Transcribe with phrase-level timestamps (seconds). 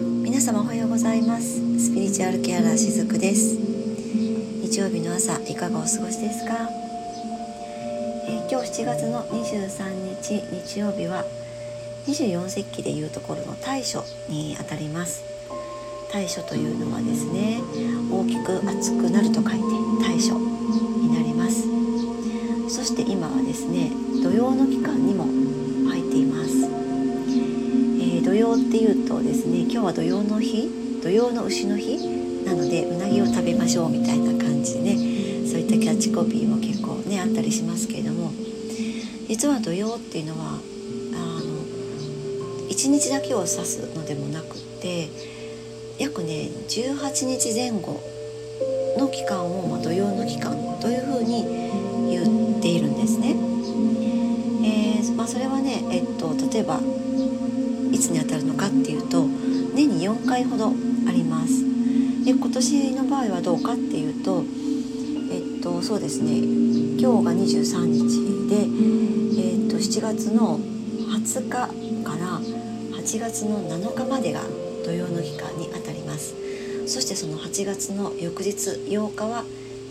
[0.00, 1.56] 皆様おはようございます。
[1.76, 3.56] スピリチュアルケアラーしずくです。
[3.56, 6.70] 日曜日の朝いかがお過ごしですか、
[8.28, 10.40] えー、今日7月の23日
[10.70, 11.24] 日曜日は
[12.06, 15.24] 24節気でいうところの大暑にあたります。
[16.12, 17.60] 大暑というのはですね
[18.08, 19.58] 大きく熱くなると書いて
[20.00, 21.66] 大暑になります。
[22.72, 23.90] そして今はですね
[24.22, 25.47] 土曜の期間にも
[28.48, 30.70] 曜っていうとですね今日は土曜の日
[31.02, 31.98] 土曜の牛の日
[32.46, 38.32] なのでうなぎを食べましょうみたいな感じでねそういったキャッチコピーも結構ねあったりしますけれども
[39.28, 40.60] 実は土曜っていうのは
[41.12, 41.62] あの
[42.70, 45.08] 1日だけを指すのでもなくって
[45.98, 48.00] 約ね18日前後
[48.96, 51.44] の期間を、まあ、土曜の期間というふうに
[52.10, 53.36] 言っているんですね。
[54.64, 56.80] えーまあ、それはね、えっと、例えば
[57.92, 59.26] いつにあたるのかっていうと
[59.74, 61.64] 年に4回ほどあります。
[62.24, 64.44] で今年の場合はどうかっていうと
[65.30, 66.38] えっとそうですね。
[67.00, 68.56] 今日が23日で、
[69.40, 71.68] えっと7月の20日か
[72.18, 72.40] ら
[72.98, 74.42] 8月の7日までが
[74.84, 76.34] 土曜の期間にあたります。
[76.86, 79.44] そしてその8月の翌日8日は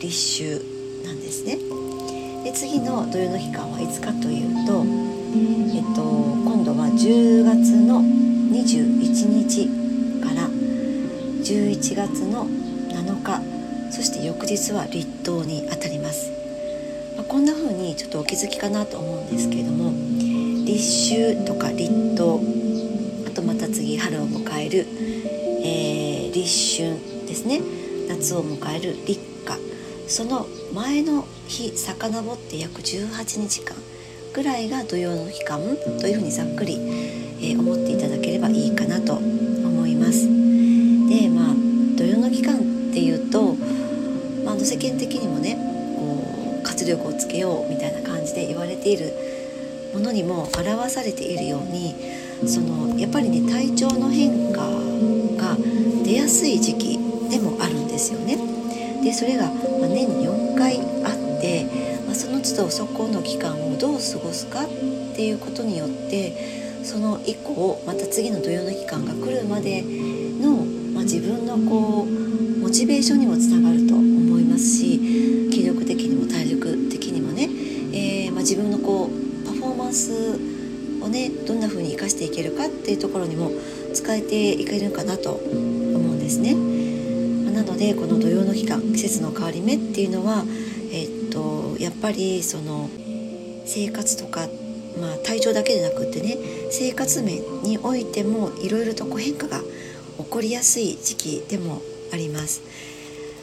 [0.00, 1.58] 立秋なんですね。
[2.44, 4.84] で次の土曜の期間はいつかというと
[5.74, 6.02] えっと
[6.98, 9.68] 10月の21日
[10.20, 16.32] から11月の7日そして翌日は立冬にあたります、
[17.16, 19.92] まあ、こんな風にちょっとお気づきかなと思うんですけれども
[20.66, 22.40] 立秋とか立冬
[23.28, 24.86] あとまた次春を迎える、
[25.64, 27.60] えー、立春ですね。
[28.08, 29.58] 夏を迎える立夏。
[30.08, 33.76] その前の日遡って約18日間。
[34.38, 35.58] ぐらいが土曜の期間
[36.00, 36.74] というふうにざっくり、
[37.42, 40.28] えー、思っていただければいいかなと思います。
[41.08, 41.54] でまあ
[41.96, 42.58] 土曜の期間っ
[42.94, 43.54] ていうと、
[44.44, 45.56] まあ、の世間的にもね
[45.96, 49.12] こう活力をつけようみたいな感じで言われている
[49.92, 51.96] ものにも表されているように
[52.46, 54.60] そのやっぱりね体調の変化
[55.36, 55.56] が
[56.04, 56.96] 出やすい時期
[57.28, 58.38] でもあるんですよね。
[59.02, 61.66] でそれが、ま年に4回あって
[62.08, 64.68] まあ、その都度そこの期間をどう過ごすかっ
[65.14, 66.32] ていうことによって
[66.82, 70.64] その以降また次の土曜の期間が来るまでの、
[70.94, 77.42] まあ、自分のこうモチベーションにもつながると思いますし気力的にも体力的にもね、
[77.92, 80.40] えー、まあ、自分のこうパフォーマンス
[81.02, 83.50] をねどんな風に生かしていけるかっていうところにも
[83.92, 86.54] 使えていけるかなと思うんですね。
[87.52, 90.44] なのでこの土曜の期間季節の変わり目っていうのは
[91.78, 92.90] やっぱりその
[93.64, 94.48] 生活とか、
[95.00, 96.36] まあ、体調だけでなくってね
[96.70, 99.60] 生活面においてもいろいろとこう変化が
[100.18, 101.80] 起こりやすい時期でも
[102.12, 102.62] あります。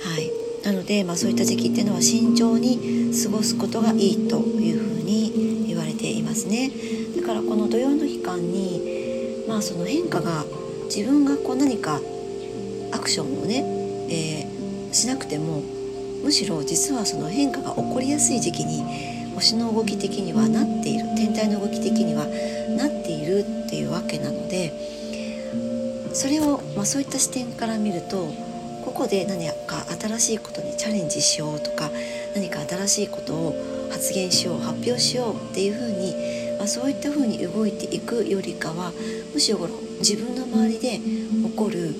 [0.00, 0.30] はい、
[0.64, 6.70] なので、まあ、そういった時期っていうのは慎重に過ごすことがいいというふうに言われていますね。
[7.16, 10.44] だからこの土曜の期間に、まあ、その変化が
[10.84, 12.00] 自分がこう何か
[12.92, 13.64] アクションをね、
[14.10, 15.62] えー、しなくても
[16.22, 21.08] むしろ実はその変化が起こりやすい時期に星の動き的にはなっている。
[21.16, 22.26] 天体の動き的には
[22.76, 24.72] なっているっていうわけなので
[26.12, 28.32] それを、まあ、そういった視点から見ると
[28.84, 31.90] ここで何か新しいことにチャレンジしようとか
[32.34, 36.14] 何か新しいことを発言しよう発表しようっていうふうに、
[36.58, 38.92] まあ、そういったふうに動いていくよりかは
[39.34, 39.58] むしろ
[39.98, 41.94] 自分の周りで起こる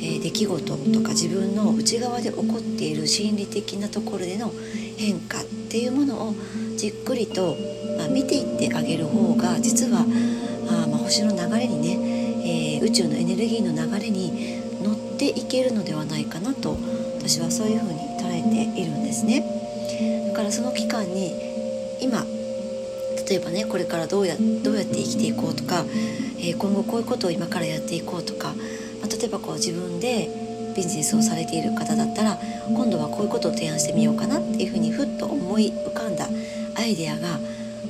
[0.00, 4.52] え出来事とか自分の内側で起こっている心理的なところでの
[4.96, 6.34] 変化っていうものを
[6.76, 7.56] じっくりと、
[7.98, 16.76] まあ、見ていってあげる方が実はあ、まあ、星の流れにね、えー、宇宙のエネルギーの流れに乗っていけるのではないかなと
[17.18, 19.44] 私はそういうふうに捉えているんですね。
[20.28, 21.32] だからその期間に
[22.00, 22.24] 今
[23.28, 25.84] 例えばねこれからどうやどうやって生きていこうとか、
[26.38, 28.54] えー、今後こういうことを今からやっていこうとか
[29.00, 30.28] まあ、例えばこう自分で
[30.74, 32.38] ビジネスをされている方だったら
[32.68, 36.28] 今度はこういうことを提案してみようかなっていうふうにふっと思い浮かんだ
[36.74, 37.38] アイデアが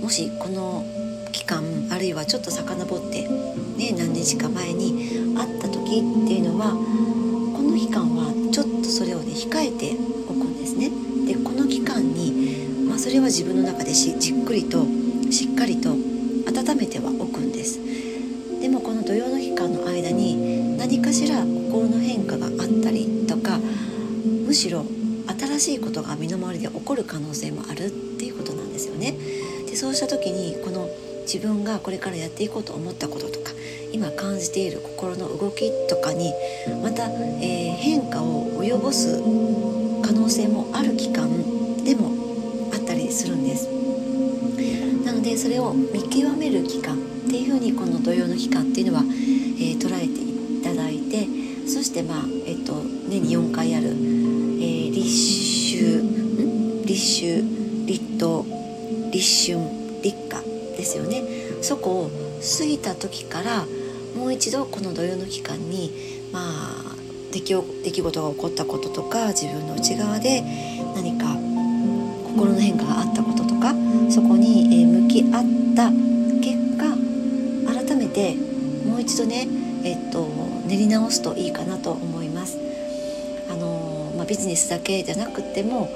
[0.00, 0.84] もしこの
[1.32, 3.28] 期間あるいはちょっと遡って、
[3.76, 9.96] ね、何日か前にあった時っていうのはこの期間はちょっとそれをね控えて
[10.28, 10.90] おくんですね。
[11.26, 14.86] でこの期間に、まあ、それは自分の中でしじっくりと
[15.30, 17.80] しっかりと温めてはおくんです。
[21.36, 22.52] から心の変化があっ
[22.82, 23.58] たりとか
[24.46, 24.84] むしろ
[25.38, 29.12] 新しいことが身の回りで起こる可能性もあるっていうことなんですよね。
[29.66, 30.88] でそうした時にこの
[31.22, 33.50] 自分がこれからやっていこうと思ったこととか
[33.92, 36.32] 今感じている心の動きとかに
[36.82, 39.20] また、えー、変化を及ぼす
[40.02, 41.28] 可能性もある期間
[41.82, 42.12] でも
[42.72, 43.66] あったりするんです
[45.04, 46.98] なのでそれを見極める期間っ
[47.28, 50.35] ていうふうにこの土曜の期間っていうのは、えー、捉えていただい
[51.24, 52.74] てそしてまあ、えっと、
[53.08, 55.06] 年に4回ある、えー、立
[55.76, 56.16] 秋
[56.84, 58.44] 立秋立冬
[59.10, 59.58] 立春
[60.02, 60.42] 立夏
[60.76, 61.22] ですよね。
[61.62, 62.10] そこを
[62.58, 63.66] 過ぎた時から
[64.16, 65.90] もう一度この土曜の期間に
[66.32, 66.96] まあ
[67.32, 67.54] 出来
[67.84, 70.42] 出来事が起こったこととか自分の内側で
[70.94, 71.26] 何か
[72.24, 73.74] 心の変化があったこととか
[74.10, 75.30] そこに向き合っ
[75.74, 75.90] た
[76.40, 76.96] 結果
[77.72, 78.34] 改めて
[78.86, 79.48] もう一度ね、
[79.82, 80.22] えっと、
[80.66, 82.58] 練り直すといいかなと思います。
[83.50, 85.88] あのまあ、ビジネスだけじゃなくても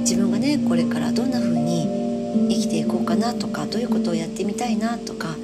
[0.00, 5.36] 自分がねこれからどんな風に生きていこうかなとかどういうことをやってみたいなとか、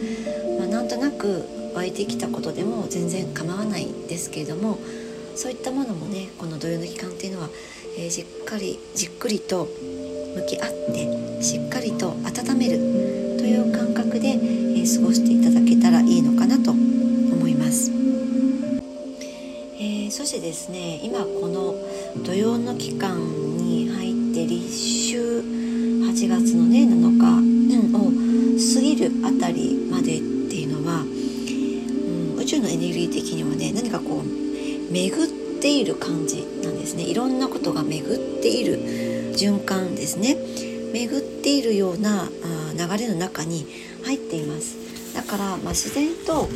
[0.59, 4.79] まあ、なんとなく湧いてきたことでも全然構わないんですけれども
[5.35, 7.49] そういったものもねこの土曜の期間っていうのは、
[7.99, 9.69] えー、じっかりじっくりと
[10.35, 12.79] 向き合ってしっかりと温める
[13.39, 18.06] という感覚で、えー、過ごしていただけたらいいのかなと思います。
[20.17, 21.75] そしてですね今この
[22.25, 23.19] 土曜の期間
[23.59, 28.09] に入って立秋8月のね7日を
[28.75, 37.03] 過ぎるあたりまでっていうのは、うん、宇宙のエネルギー的にはね何かこう巡っている感じなんですね。
[37.03, 38.79] いろんなことが巡っている
[39.35, 40.35] 循環ですね。
[40.95, 42.31] 巡っているような
[42.73, 43.67] 流れの中に
[44.03, 45.15] 入っています。
[45.15, 46.49] だから、まあ、自然と、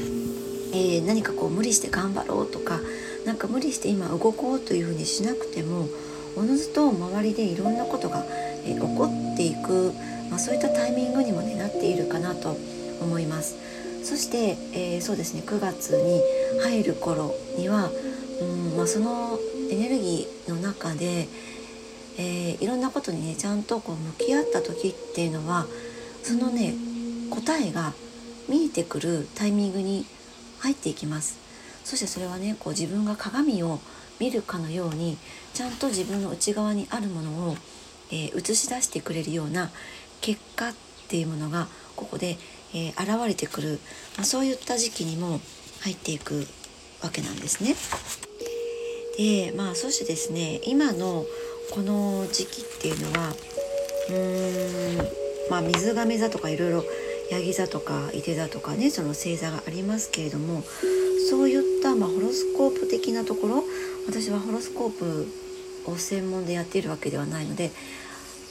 [0.72, 2.80] えー、何かこう無理して頑張ろうとか
[3.24, 5.88] なんか無理して今動こうというふうにしなくても
[6.36, 8.24] おのずと周りでいろんなことが、
[8.64, 9.92] え、起こっていく、
[10.30, 12.56] まあ、そういったタイミングにも、ね、なっているかなと
[13.00, 13.56] 思います。
[14.04, 16.22] そして、えー、そうですね9月に
[16.62, 17.90] 入る頃には、
[18.40, 19.38] うんまあ、その
[19.70, 21.28] エネルギーの中で、
[22.18, 25.66] えー、いろんなことにねちゃんとこう向き合った時っていうのは
[26.22, 26.74] そのね
[27.30, 27.92] 答えが
[28.48, 30.06] 見えてくるタイミングに
[30.60, 31.38] 入っていきます
[31.90, 33.80] そしてそれはねこう自分が鏡を
[34.20, 35.18] 見るかのように
[35.54, 37.56] ちゃんと自分の内側にあるものを、
[38.12, 39.70] えー、映し出してくれるような
[40.20, 40.74] 結果っ
[41.08, 41.66] ていうものが
[41.96, 42.38] ここで、
[42.72, 43.80] えー、現れてくる、
[44.16, 45.40] まあ、そういった時期にも
[45.80, 46.46] 入っていく
[47.02, 47.74] わけなんですね。
[49.18, 51.24] でまあそしてですね今の
[51.72, 53.30] この時期っていうのは
[54.10, 56.84] うーんまあ水亀座とかいろいろ
[57.32, 60.62] ヤギ座とか伊手座とかねその星座がありますけれども
[61.28, 63.64] そういった、まあ、ホロスコープ的なところ
[64.06, 65.26] 私はホロスコープ
[65.86, 67.70] を専門でやっているわけではないので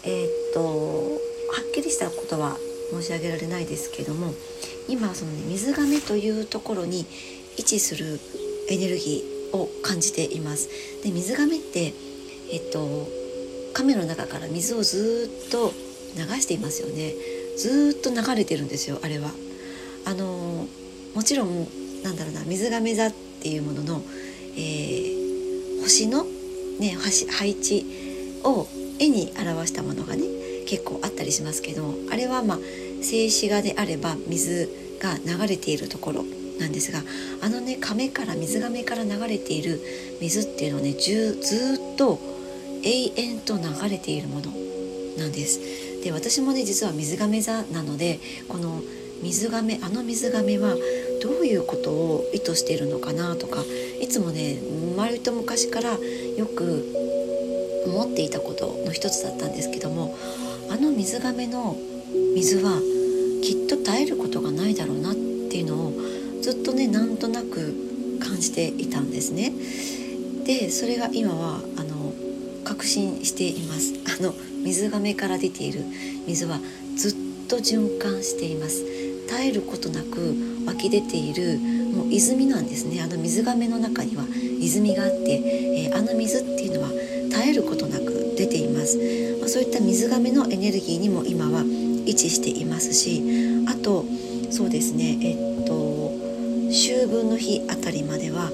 [0.04, 2.58] えー、っとはっきりしたことは
[2.92, 4.34] 申し上げられないですけども
[4.88, 7.06] 今その、ね、水亀というところに
[7.58, 8.20] 位置する
[8.70, 10.70] エネルギーを感じています。
[11.04, 11.94] で水亀って
[12.52, 13.08] えっと
[13.74, 15.72] 亀の中から水をずっと
[16.16, 17.14] 流していますよね
[17.58, 19.30] ずっと流れてるんですよあれは
[20.06, 20.66] あの
[21.16, 21.68] もちろん
[22.04, 23.12] なんだろうな水亀座っ
[23.42, 24.02] ていうものの、
[24.56, 26.24] えー、星の、
[26.80, 26.96] ね、
[27.32, 27.86] 配置
[28.44, 28.68] を
[29.00, 30.24] 絵に表したものがね
[30.68, 32.58] 結構あったりしますけどあれはまあ
[33.02, 34.70] 静止画であれば水
[35.02, 36.24] が流れているところ
[36.60, 37.00] なんですが
[37.42, 39.80] あのね亀から水亀から流れている
[40.22, 42.20] 水っていうのをねずっと
[42.84, 44.52] 永遠と流れているもの
[45.18, 45.60] なんです。
[46.04, 48.82] で私もね実は水亀座なのでこの
[49.22, 50.76] 水亀あの水亀は
[51.22, 53.64] どういうことを意図しているのかなとか
[54.02, 54.60] いつもね
[54.96, 56.86] 割と昔からよく
[57.86, 60.16] 思っていたことの一つだったんですけども
[60.70, 61.76] あの水亀の
[62.36, 62.80] 水は
[63.44, 65.94] きっと絶えることがないだろうなっていうのを
[66.42, 69.54] ずっとねなんとなく感じていたんですね。
[70.46, 72.14] でそれが今はあの
[72.64, 74.34] 確信しています あの
[74.64, 75.84] 水がめから出ている
[76.28, 76.60] 水は
[76.96, 77.16] ずっ
[77.48, 78.84] と循環しています
[79.28, 80.36] 絶えることなく
[80.70, 81.60] 湧き出ている
[81.96, 83.02] もう泉なんですね。
[83.02, 84.24] あの水がめの中には
[84.60, 88.98] 泉があって、えー、あの水っていうのは絶えることなく出ています、
[89.40, 94.06] まあ、そういった水がめのエネルギーにも今は位置していますしあと
[94.50, 96.12] そうですねえっと
[96.70, 98.52] 秋分の日あたりまでは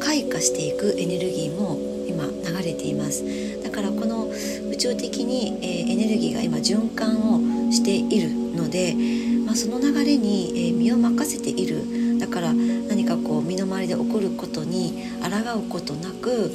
[0.00, 3.24] 開花していくエネルギーも今流れています。
[3.62, 4.28] だからこの
[4.70, 8.94] 宇宙的に、えー、エネルギーが今循環をしているので、
[9.48, 12.18] まあ、その流れに、え、身を任せている。
[12.18, 16.50] だから何かこう身の回りで起こることに抗うことなく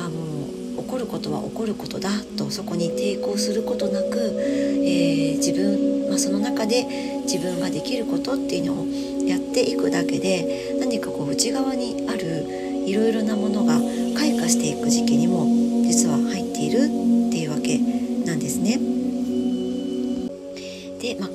[0.00, 6.84] あの起こることは起こることだとそこに抵抗することなく、えー、自分、まあ、その中で
[7.22, 8.86] 自分ができることっていうのを
[9.28, 13.78] やっていくだけで何かこう内側にあるいろいろなものが
[14.18, 15.46] 開花していく時期にも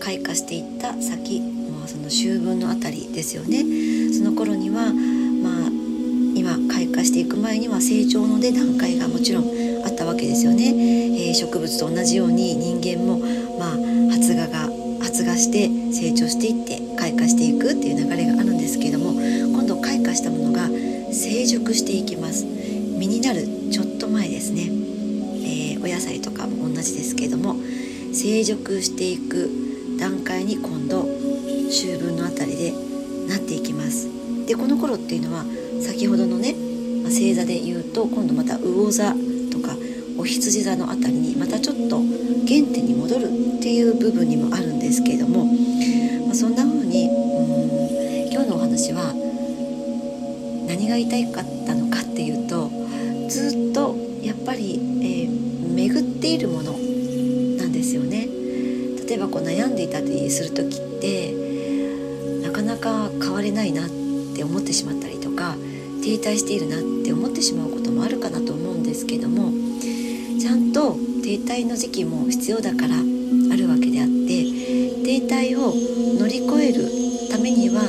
[0.10, 3.62] 開花していった先、まあ、その秋分のあたりですよね。
[4.12, 5.72] その頃には、まあ、
[6.34, 9.44] 今開花していく前には成長の出段階がもちろん
[9.86, 10.74] あったわけですよね。
[10.74, 13.20] えー、植物と同じように人間も、
[13.60, 14.68] まあ、発芽が
[15.00, 20.70] 発芽して成長していって開花していくっていう流れがあるんですけども今度開花したものが
[21.14, 22.46] 成熟していきます
[22.98, 27.56] 実になるちょっと前ですね、えー、お野菜とかも同じですけども
[28.12, 29.69] 成熟していく
[30.00, 31.06] 段階に今度
[31.68, 32.72] 秋分のあたりで
[33.28, 34.08] なっていきます。
[34.48, 35.44] でこの頃っていうのは
[35.82, 36.54] 先ほどのね、
[37.04, 39.14] まあ、星座で言うと今度また魚座
[39.52, 39.76] とか
[40.18, 41.98] お羊座のあたりにまたちょっと
[42.48, 43.26] 原点に戻る
[43.58, 45.46] っていう部分にもあるんですけれども、
[46.26, 49.14] まあ、そんな風にうん今日のお話は
[50.68, 51.89] 何が言いたかったのか
[59.80, 61.34] でいたりする時って
[62.44, 63.90] なかなか変われないなっ
[64.36, 65.56] て思ってしまったりとか
[66.04, 69.54] 停滞しているなって思ってしまうこともあるかなと思うんですけども
[70.38, 74.44] ちゃんと停滞の時期も必要だからあるわけであって
[75.06, 75.72] 停滞を
[76.20, 77.82] 乗り越えるためには、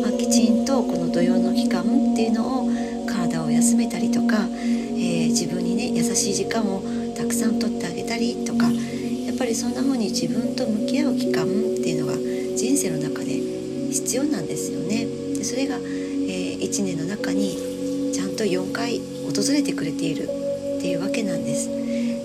[0.00, 2.70] まあ、きちんとこの土曜の期間っていうのを
[3.06, 6.82] 体を休めたりとか、えー、自分にね優しい時間を
[7.16, 8.70] たくさんとってあげたりとか
[9.52, 11.46] りそんな風に自分と向き合う期間っ
[11.84, 12.16] ていうのが
[12.56, 13.36] 人生の中で
[13.92, 15.04] 必要なんですよね。
[15.36, 21.68] でそれが、えー、1年の中にちゃんと4回訪れてくれているっていうわけなんです。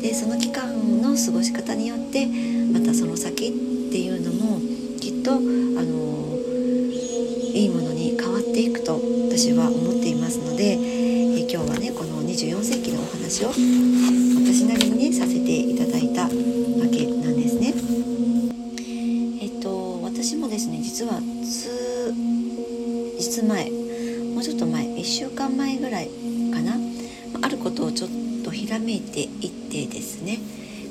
[0.01, 2.27] でその期間の過ごし方によって
[2.71, 3.51] またその先っ
[3.91, 4.61] ていうのも
[4.99, 6.37] きっとあの
[7.53, 14.26] いいものに変わっていくと私は思っていますので、え今日はねこの24世紀のお話を
[20.57, 20.79] ですね。
[20.81, 23.69] 実は数日前
[24.33, 26.07] もうちょっと前1週間前ぐらい
[26.51, 26.73] かな。
[27.43, 28.09] あることをちょっ
[28.43, 30.39] とひらめいていってですね。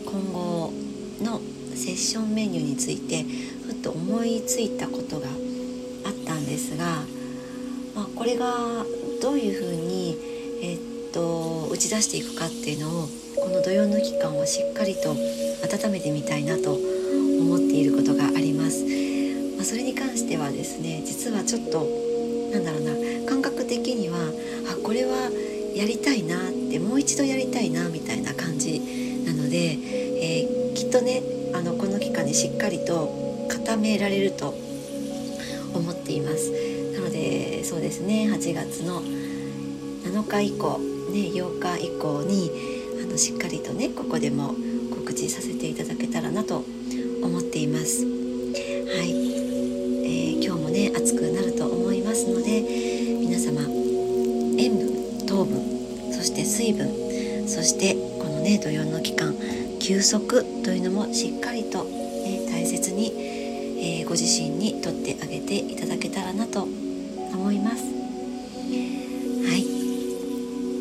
[0.04, 0.72] 今後
[1.20, 1.40] の
[1.74, 3.24] セッションメニューについて
[3.66, 7.02] ふっと思いついたことがあったんですが、
[7.96, 8.54] まあ、これが
[9.20, 10.16] どういうふうに、
[10.62, 10.78] えっ
[11.12, 19.05] と打ち出していくかっていうのをこの土曜の期間をしっかりと温めてみたいなと思っていることがあります。
[19.66, 21.80] それに関してはですね実はちょっと
[22.52, 24.16] なんだろうな感覚的には
[24.72, 25.28] あこれは
[25.74, 28.78] やりたいなってもう一度やりたいなみたいな感じ
[29.26, 31.20] なので、えー、きっとね
[31.52, 33.10] あのこの期間にしっかりと
[33.50, 34.54] 固められると
[35.74, 36.52] 思っています。
[36.94, 40.78] なのでそうですね8月の7日以降、
[41.10, 42.52] ね、8日以降に
[43.02, 44.54] あのしっかりとねここでも
[44.94, 46.64] 告知させていただけたらなと
[47.20, 48.04] 思っています。
[48.04, 52.62] はい、ー、今日もね暑くなると思いますので
[53.20, 53.62] 皆様
[54.58, 56.88] 塩分糖分そして水分
[57.48, 59.34] そしてこのね土曜の期間
[59.80, 63.12] 休息というのもしっかりと、ね、大切に、
[64.00, 67.84] えー、ご自身にとってあげていただけたらなと思います。
[67.84, 69.62] はい。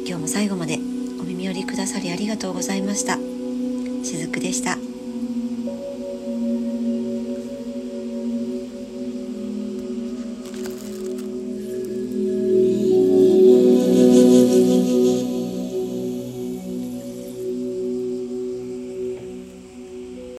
[0.07, 0.79] 今日も最後まで
[1.19, 3.17] お耳寄りくださりありがとうございました。
[4.03, 4.94] しずくでした。